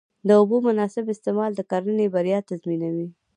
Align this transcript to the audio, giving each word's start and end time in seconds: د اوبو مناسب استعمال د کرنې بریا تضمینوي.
د 0.27 0.29
اوبو 0.39 0.57
مناسب 0.67 1.05
استعمال 1.13 1.51
د 1.55 1.61
کرنې 1.71 2.05
بریا 2.15 2.39
تضمینوي. 2.49 3.07